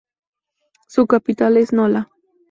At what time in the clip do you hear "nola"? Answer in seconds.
1.73-2.09